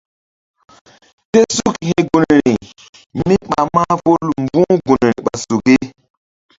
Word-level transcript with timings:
Tésuk 1.31 1.75
hi̧ 1.87 1.99
gunri 2.09 2.53
míɓa 3.27 3.61
mahful 3.75 4.23
mbu̧h 4.43 4.73
gunri 4.85 5.11
ɓa 5.25 5.33
suki. 5.45 5.77